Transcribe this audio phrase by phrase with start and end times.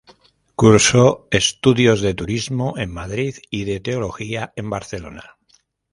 [0.55, 5.37] Cursó estudios de turismo en Madrid y de teología en Barcelona.